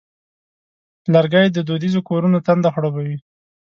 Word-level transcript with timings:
لرګی 1.13 1.47
د 1.51 1.57
دودیزو 1.67 2.01
کورونو 2.09 2.37
تنده 2.47 2.69
خړوبوي. 2.73 3.17